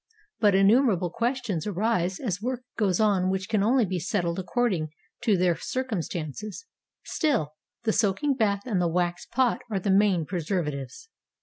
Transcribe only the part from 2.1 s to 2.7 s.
as work